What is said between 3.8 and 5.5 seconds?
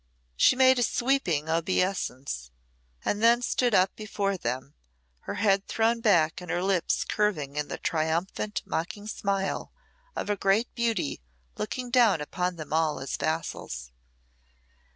before them, her